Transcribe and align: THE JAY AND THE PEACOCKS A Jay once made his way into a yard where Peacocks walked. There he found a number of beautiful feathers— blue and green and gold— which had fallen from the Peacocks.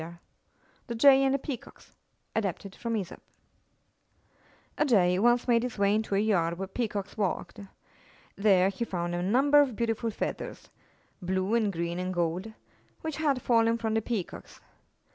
THE 0.87 0.95
JAY 0.95 1.23
AND 1.23 1.31
THE 1.31 1.37
PEACOCKS 1.37 1.95
A 2.35 2.55
Jay 4.87 5.19
once 5.19 5.47
made 5.47 5.61
his 5.61 5.77
way 5.77 5.93
into 5.93 6.15
a 6.15 6.19
yard 6.19 6.57
where 6.57 6.67
Peacocks 6.67 7.15
walked. 7.15 7.59
There 8.35 8.69
he 8.69 8.83
found 8.83 9.13
a 9.13 9.21
number 9.21 9.61
of 9.61 9.75
beautiful 9.75 10.09
feathers— 10.09 10.71
blue 11.21 11.53
and 11.53 11.71
green 11.71 11.99
and 11.99 12.11
gold— 12.11 12.51
which 13.01 13.17
had 13.17 13.43
fallen 13.43 13.77
from 13.77 13.93
the 13.93 14.01
Peacocks. 14.01 14.59